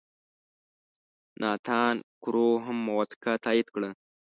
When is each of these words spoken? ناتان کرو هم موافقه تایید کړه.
ناتان 1.41 1.95
کرو 2.23 2.47
هم 2.65 2.77
موافقه 2.87 3.31
تایید 3.43 3.67
کړه. 3.75 3.89